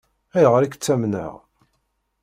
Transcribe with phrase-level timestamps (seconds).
[0.37, 1.33] Ayɣer i k-ttamneɣ?